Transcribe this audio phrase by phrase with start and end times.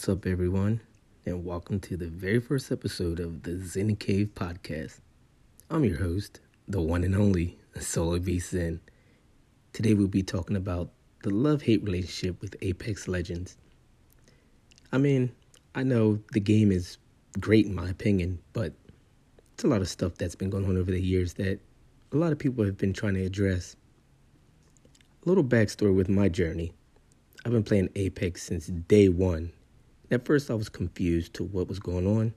[0.00, 0.80] What's up, everyone,
[1.26, 5.00] and welcome to the very first episode of the Zen Cave podcast.
[5.68, 8.80] I'm your host, the one and only Solo V Zen.
[9.74, 10.88] Today, we'll be talking about
[11.22, 13.58] the love hate relationship with Apex Legends.
[14.90, 15.32] I mean,
[15.74, 16.96] I know the game is
[17.38, 18.72] great in my opinion, but
[19.52, 21.60] it's a lot of stuff that's been going on over the years that
[22.10, 23.76] a lot of people have been trying to address.
[25.26, 26.72] A little backstory with my journey.
[27.44, 29.52] I've been playing Apex since day one
[30.10, 32.34] at first, I was confused to what was going on.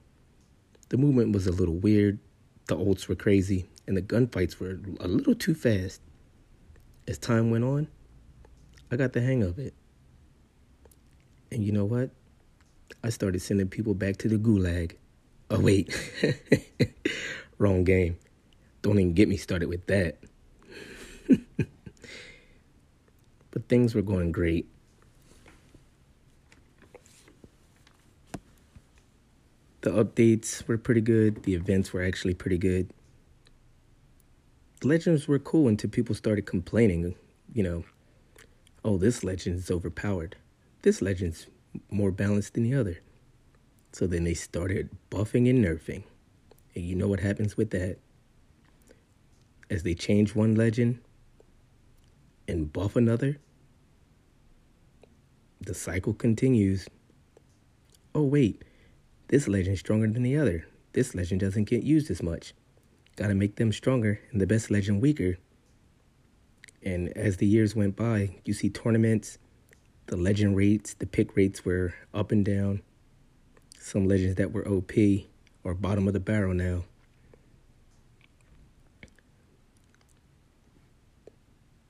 [0.90, 2.20] The movement was a little weird,
[2.68, 6.02] the ults were crazy, and the gunfights were a little too fast.
[7.08, 7.88] As time went on,
[8.92, 9.74] I got the hang of it.
[11.52, 12.12] And you know what?
[13.04, 14.94] I started sending people back to the gulag.
[15.50, 15.94] Oh, wait.
[17.58, 18.18] Wrong game.
[18.82, 20.18] Don't even get me started with that.
[23.52, 24.68] but things were going great.
[29.84, 31.44] The updates were pretty good.
[31.44, 32.90] The events were actually pretty good.
[34.80, 37.16] The legends were cool until people started complaining,
[37.54, 37.84] you know,
[38.86, 40.38] oh, this legend is overpowered.
[40.84, 41.48] This legend's
[41.92, 43.00] more balanced than the other.
[43.92, 46.04] So then they started buffing and nerfing.
[46.76, 47.98] And you know what happens with that?
[49.70, 51.00] As they change one legend
[52.48, 53.38] and buff another,
[55.60, 56.88] the cycle continues.
[58.16, 58.64] Oh, wait
[59.34, 60.68] this legend's stronger than the other.
[60.92, 62.54] This legend doesn't get used as much.
[63.16, 65.40] Gotta make them stronger and the best legend weaker.
[66.84, 69.40] And as the years went by, you see tournaments,
[70.06, 72.84] the legend rates, the pick rates were up and down.
[73.80, 74.92] Some legends that were OP
[75.64, 76.84] or bottom of the barrel now.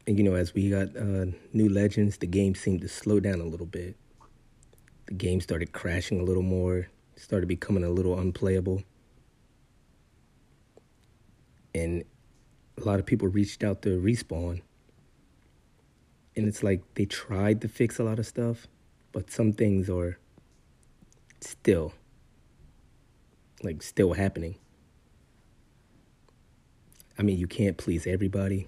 [0.07, 3.41] And you know, as we got uh, new legends, the game seemed to slow down
[3.41, 3.97] a little bit.
[5.07, 8.83] The game started crashing a little more started becoming a little unplayable.
[11.75, 12.03] And
[12.77, 14.61] a lot of people reached out to respawn.
[16.35, 18.67] And it's like they tried to fix a lot of stuff,
[19.11, 20.17] but some things are
[21.41, 21.93] still
[23.63, 24.55] like still happening.
[27.17, 28.67] I mean, you can't please everybody,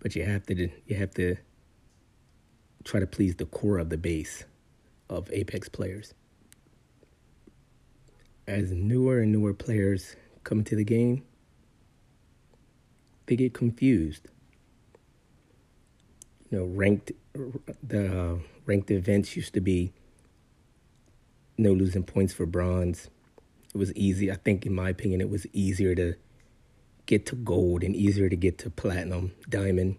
[0.00, 1.36] but you have to you have to
[2.84, 4.44] try to please the core of the base
[5.08, 6.14] of Apex players.
[8.46, 11.24] As newer and newer players come into the game,
[13.26, 14.28] they get confused.
[16.50, 17.12] You know, ranked
[17.82, 19.92] the uh, ranked events used to be
[21.58, 23.08] no losing points for bronze.
[23.74, 24.30] It was easy.
[24.30, 26.14] I think, in my opinion, it was easier to
[27.06, 29.96] get to gold and easier to get to platinum, diamond.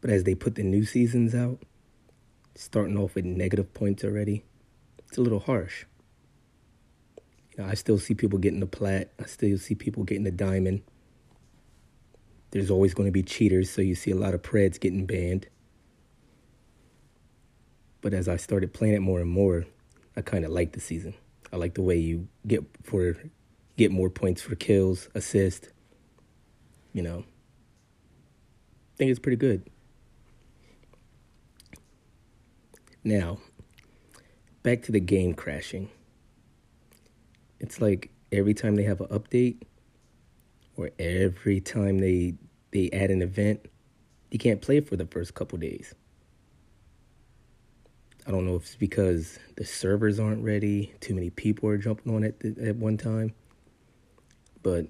[0.00, 1.62] But as they put the new seasons out,
[2.56, 4.44] starting off with negative points already,
[5.08, 5.84] it's a little harsh.
[7.52, 9.12] You know, I still see people getting the plat.
[9.20, 10.82] I still see people getting the diamond.
[12.50, 15.46] There's always going to be cheaters, so you see a lot of preds getting banned.
[18.00, 19.66] But as I started playing it more and more,
[20.16, 21.14] I kind of like the season.
[21.52, 23.16] I like the way you get for
[23.76, 25.70] get more points for kills, assist.
[26.92, 29.68] You know, I think it's pretty good.
[33.06, 33.38] Now,
[34.64, 35.90] back to the game crashing.
[37.60, 39.62] It's like every time they have an update
[40.76, 42.34] or every time they
[42.72, 43.64] they add an event,
[44.32, 45.94] you can't play for the first couple days.
[48.26, 52.12] I don't know if it's because the servers aren't ready, too many people are jumping
[52.12, 53.34] on it at one time,
[54.64, 54.88] but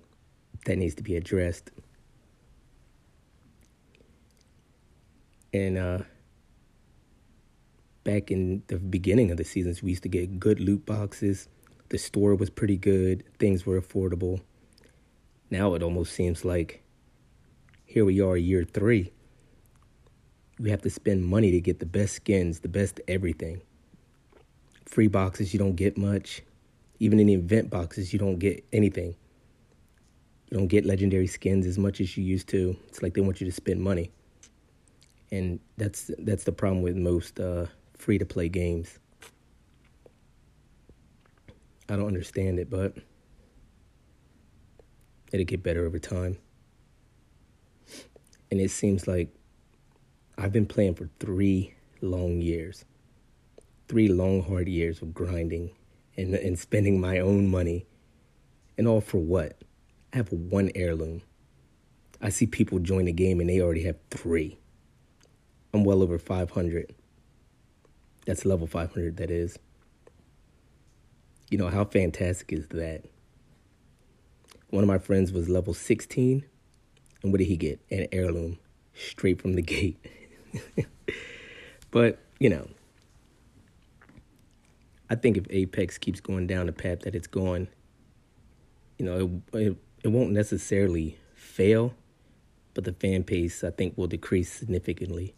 [0.65, 1.71] that needs to be addressed.
[5.53, 5.99] And uh,
[8.07, 11.49] back in the beginning of the seasons, we used to get good loot boxes.
[11.89, 13.25] The store was pretty good.
[13.41, 14.41] Things were affordable.
[15.51, 16.83] Now it almost seems like
[17.85, 19.13] here we are, year three.
[20.61, 23.61] We have to spend money to get the best skins, the best everything.
[24.87, 26.43] Free boxes, you don't get much.
[27.01, 29.17] Even in the event boxes, you don't get anything.
[30.51, 32.77] You don't get legendary skins as much as you used to.
[32.87, 34.13] It's like they want you to spend money.
[35.33, 37.67] And that's that's the problem with most uh,
[37.99, 38.99] free to play games.
[41.89, 42.95] I don't understand it, but
[45.33, 46.39] it'll get better over time.
[48.51, 49.35] And it seems like
[50.39, 52.85] I've been playing for three long years.
[53.89, 55.71] Three long, hard years of grinding
[56.17, 57.87] and, and spending my own money.
[58.77, 59.59] And all for what?
[60.13, 61.23] I have one heirloom.
[62.21, 64.59] I see people join the game and they already have three.
[65.73, 66.95] I'm well over 500
[68.27, 69.59] That's level 500, that is.
[71.49, 73.05] You know, how fantastic is that?
[74.71, 76.45] One of my friends was level 16,
[77.23, 77.81] and what did he get?
[77.91, 78.59] An heirloom
[78.95, 80.05] straight from the gate.
[81.93, 82.69] but, you know,
[85.09, 87.69] I think if Apex keeps going down the path that it's going,
[88.99, 91.95] you know, it, it, it won't necessarily fail,
[92.75, 95.35] but the fan base, I think, will decrease significantly.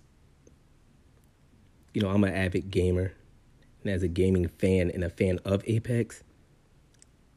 [1.99, 3.13] You know, I'm an avid gamer,
[3.83, 6.23] and as a gaming fan and a fan of Apex,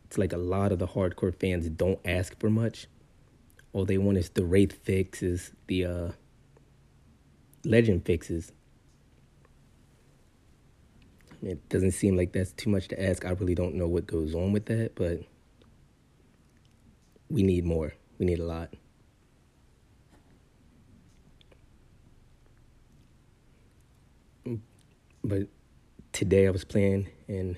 [0.05, 2.85] it's like a lot of the hardcore fans don't ask for much.
[3.73, 6.11] All they want is the Wraith fixes, the uh,
[7.65, 8.51] Legend fixes.
[11.41, 13.25] It doesn't seem like that's too much to ask.
[13.25, 15.23] I really don't know what goes on with that, but
[17.31, 17.95] we need more.
[18.19, 18.75] We need a lot.
[25.23, 25.47] But
[26.11, 27.57] today I was playing and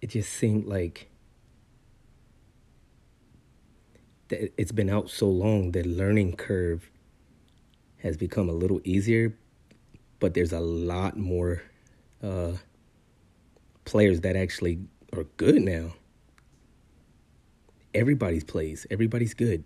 [0.00, 1.08] it just seemed like
[4.28, 6.90] that it's been out so long the learning curve
[7.98, 9.36] has become a little easier
[10.24, 11.62] but there's a lot more
[12.22, 12.52] uh,
[13.84, 14.78] players that actually
[15.12, 15.92] are good now.
[17.94, 19.64] Everybody's plays everybody's good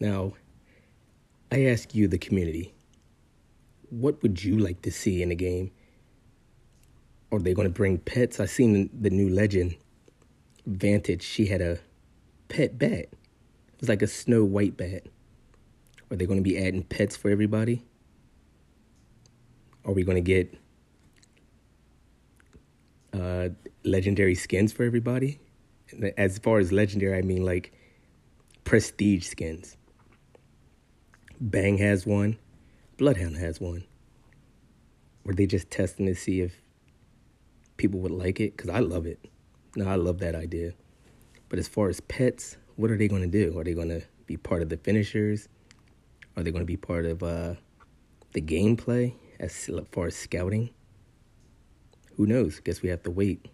[0.00, 0.34] Now,
[1.50, 2.74] I ask you, the community,
[3.90, 5.70] what would you like to see in a game?
[7.32, 8.38] Are they going to bring pets?
[8.38, 9.76] I seen the new legend,
[10.66, 11.22] Vantage.
[11.22, 11.78] She had a
[12.48, 12.92] pet bat.
[12.92, 15.04] It was like a snow white bat.
[16.10, 17.84] Are they going to be adding pets for everybody?
[19.84, 20.54] Are we going to get
[23.12, 23.48] uh,
[23.84, 25.40] legendary skins for everybody?
[26.16, 27.72] As far as legendary, I mean like
[28.64, 29.76] prestige skins.
[31.40, 32.36] Bang has one.
[32.96, 33.84] Bloodhound has one.
[35.22, 36.52] Were they just testing to see if
[37.76, 38.56] people would like it?
[38.56, 39.24] Because I love it.
[39.76, 40.72] No, I love that idea.
[41.48, 43.56] But as far as pets, what are they going to do?
[43.56, 45.48] Are they going to be part of the finishers?
[46.36, 47.54] Are they going to be part of uh,
[48.32, 50.70] the gameplay as far as scouting?
[52.16, 52.58] Who knows?
[52.58, 53.46] Guess we have to wait.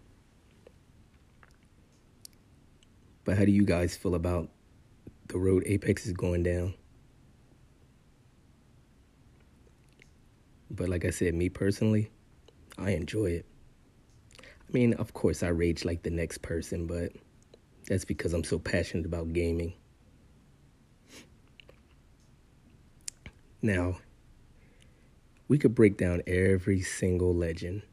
[3.25, 4.49] But how do you guys feel about
[5.27, 6.73] the road Apex is going down?
[10.75, 12.09] But like I said, me personally,
[12.77, 13.45] I enjoy it.
[14.41, 17.11] I mean, of course, I rage like the next person, but
[17.87, 19.73] that's because I'm so passionate about gaming.
[23.61, 23.97] Now,
[25.47, 27.83] we could break down every single legend.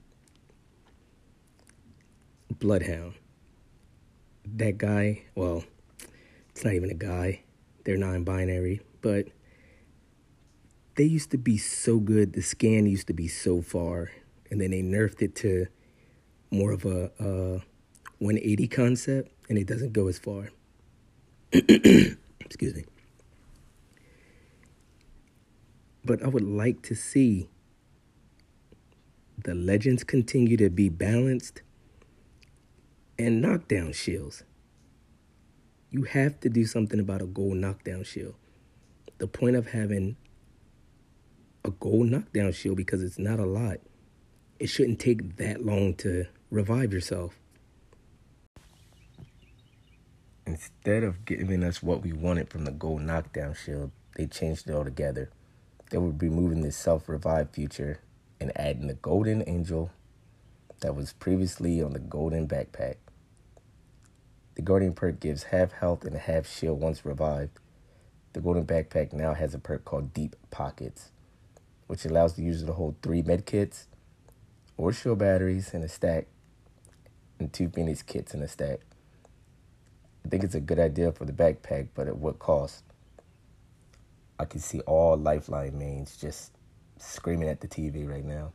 [2.59, 3.15] Bloodhound.
[4.57, 5.65] That guy, well,
[6.51, 7.43] it's not even a guy.
[7.85, 9.29] They're non binary, but
[10.95, 12.33] they used to be so good.
[12.35, 14.11] The scan used to be so far,
[14.51, 15.67] and then they nerfed it to
[16.51, 17.63] more of a, a
[18.19, 20.51] 180 concept, and it doesn't go as far.
[21.53, 22.85] Excuse me.
[26.05, 27.49] But I would like to see
[29.43, 31.63] the legends continue to be balanced
[33.19, 34.45] and knockdown shields.
[35.91, 38.35] You have to do something about a gold knockdown shield.
[39.19, 40.17] The point of having
[41.65, 43.79] a gold knockdown shield because it's not a lot.
[44.59, 47.39] It shouldn't take that long to revive yourself.
[50.45, 54.75] Instead of giving us what we wanted from the gold knockdown shield, they changed it
[54.75, 55.31] altogether.
[55.91, 58.01] They were removing the self revive feature
[58.41, 59.91] and adding the golden angel
[60.81, 62.97] that was previously on the golden backpack.
[64.57, 67.59] The guardian perk gives half health and half shield once revived.
[68.33, 71.12] The golden backpack now has a perk called Deep Pockets
[71.93, 73.87] which allows the user to hold three med kits
[74.79, 76.27] or shield batteries in a stack
[77.39, 78.81] and two Phoenix kits in a stack.
[80.25, 82.83] I think it's a good idea for the backpack, but at what cost?
[84.39, 86.53] I can see all Lifeline mains just
[86.97, 88.53] screaming at the TV right now.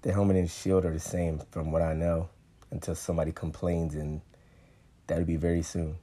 [0.00, 2.30] The helmet and shield are the same from what I know
[2.70, 4.22] until somebody complains, and
[5.06, 5.96] that'll be very soon.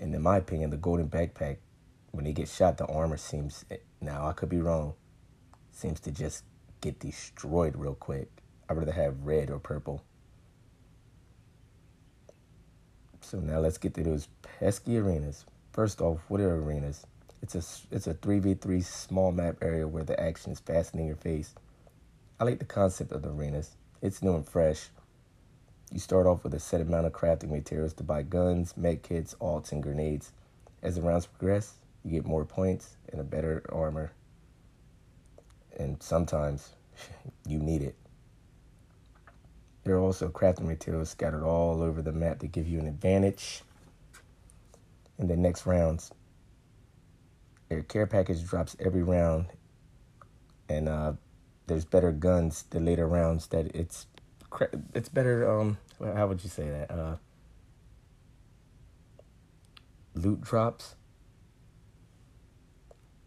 [0.00, 1.58] And in my opinion, the golden backpack
[2.12, 4.94] when they get shot, the armor seems, eh, now I could be wrong,
[5.72, 6.44] seems to just
[6.80, 8.28] get destroyed real quick.
[8.68, 10.02] I'd rather have red or purple.
[13.20, 15.44] So now let's get to those pesky arenas.
[15.72, 17.06] First off, what are arenas?
[17.42, 17.62] It's a
[17.94, 21.54] it's a 3v3 small map area where the action is fast your face.
[22.38, 23.76] I like the concept of the arenas.
[24.02, 24.88] It's new and fresh.
[25.92, 29.34] You start off with a set amount of crafting materials to buy guns, med kits,
[29.40, 30.32] ults, and grenades.
[30.82, 34.12] As the rounds progress, you get more points and a better armor.
[35.78, 36.70] And sometimes
[37.46, 37.96] you need it.
[39.84, 43.62] There are also crafting materials scattered all over the map to give you an advantage
[45.18, 46.10] in the next rounds.
[47.68, 49.46] Their care package drops every round,
[50.68, 51.12] and uh,
[51.66, 53.46] there's better guns the later rounds.
[53.48, 54.06] That it's
[54.92, 55.48] it's better.
[55.48, 56.90] Um, how would you say that?
[56.90, 57.16] Uh,
[60.14, 60.96] loot drops.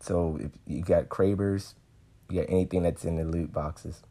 [0.04, 1.76] So if you got Krabers,
[2.30, 4.04] you got anything that's in the loot boxes.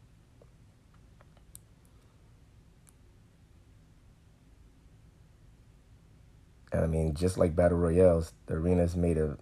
[6.73, 9.37] And I mean, just like battle royales, the arena's made a,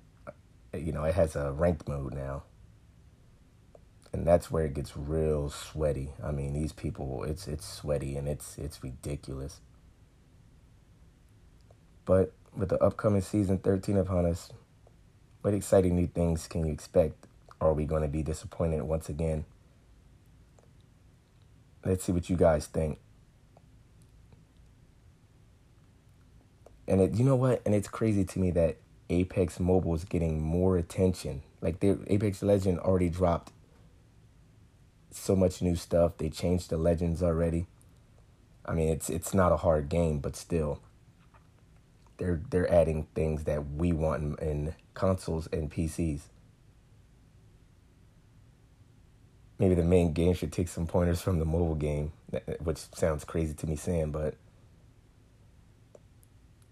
[0.77, 2.43] you know, it has a ranked mode now,
[4.13, 6.11] and that's where it gets real sweaty.
[6.23, 9.61] I mean, these people, it's it's sweaty and it's it's ridiculous.
[12.05, 14.51] But with the upcoming season 13 upon us,
[15.43, 17.27] what exciting new things can you expect?
[17.61, 19.45] Are we going to be disappointed once again?
[21.85, 22.99] Let's see what you guys think.
[26.87, 27.63] And it, you know what?
[27.65, 28.77] And it's crazy to me that
[29.09, 31.43] Apex Mobile is getting more attention.
[31.61, 33.53] Like the Apex Legend already dropped
[35.11, 36.17] so much new stuff.
[36.19, 37.67] They changed the legends already.
[38.65, 40.81] I mean, it's it's not a hard game, but still,
[42.21, 46.21] they're they're adding things that we want in, in consoles and PCs.
[49.59, 52.79] Maybe the main game should take some pointers from the mobile game, uh, uh, which
[52.95, 54.35] sounds crazy to me saying, but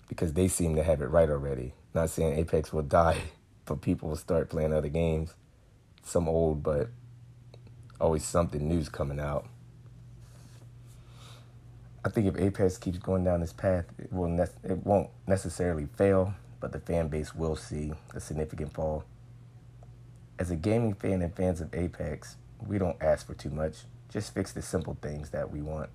[0.07, 1.75] because they seem to have it right already.
[1.95, 3.19] Not saying Apex will die,
[3.65, 5.35] but people will start playing other games.
[6.05, 6.89] Some old, but
[8.01, 9.47] always something new's coming out.
[12.05, 15.89] I think if Apex keeps going down this path, it will ne- it won't necessarily
[15.97, 19.05] fail, but the fan base will see a significant fall.
[20.39, 23.79] As a gaming fan and fans of Apex, we don't ask for too much.
[24.09, 25.91] Just fix the simple things that we want.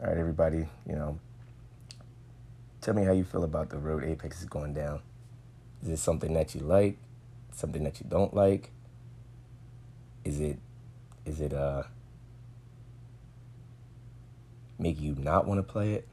[0.00, 1.18] All right, everybody, you know,
[2.80, 5.00] tell me how you feel about the road Apex is going down.
[5.82, 6.98] Is it something that you like?
[7.52, 8.70] Something that you don't like?
[10.24, 10.58] Is it
[11.24, 11.84] is it uh
[14.78, 16.06] make you not want to play it?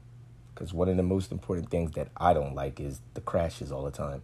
[0.54, 3.84] Because one of the most important things that I don't like is the crashes all
[3.84, 4.22] the time.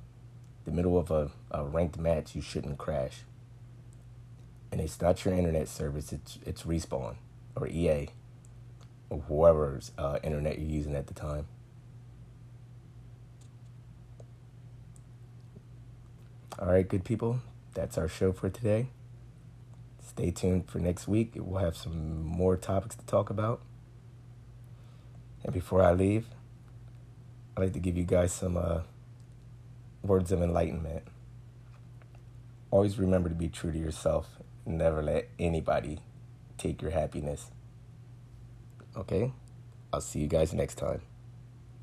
[0.65, 3.23] The middle of a, a ranked match, you shouldn't crash.
[4.71, 7.17] And it's not your internet service, it's it's respawn
[7.57, 8.09] or EA
[9.09, 11.47] or whoever's uh, internet you're using at the time.
[16.59, 17.41] All right, good people.
[17.75, 18.89] That's our show for today.
[20.07, 21.33] Stay tuned for next week.
[21.37, 23.63] We'll have some more topics to talk about.
[25.45, 26.27] And before I leave,
[27.57, 28.81] I'd like to give you guys some uh,
[30.03, 31.03] words of enlightenment.
[32.71, 34.29] Always remember to be true to yourself.
[34.65, 35.99] Never let anybody
[36.59, 37.51] take your happiness.
[38.97, 39.33] Okay?
[39.93, 41.03] I'll see you guys next time.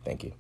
[0.05, 0.33] Thank you.